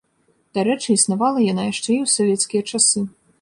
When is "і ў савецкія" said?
1.93-2.63